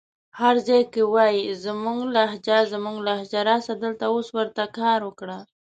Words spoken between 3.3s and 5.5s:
راسه دلته اوس ورته کار وکړه